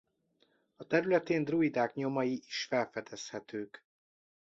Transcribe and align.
A 0.75 0.87
területén 0.87 1.43
druidák 1.43 1.93
nyomai 1.93 2.43
is 2.47 2.65
felfedezhetők. 2.65 3.85